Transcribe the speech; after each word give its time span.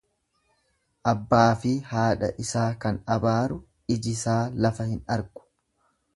Abbaafi 1.11 1.73
haadha 1.89 2.31
isaa 2.45 2.65
kan 2.87 2.99
abaaru 3.17 3.59
ijisaa 3.99 4.41
lafa 4.67 4.89
hin 4.95 5.07
argu. 5.19 5.47